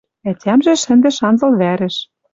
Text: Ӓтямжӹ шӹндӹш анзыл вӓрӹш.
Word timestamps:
Ӓтямжӹ 0.29 0.73
шӹндӹш 0.83 1.17
анзыл 1.27 1.53
вӓрӹш. 1.61 1.95